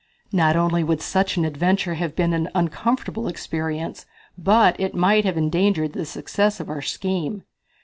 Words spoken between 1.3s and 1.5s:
an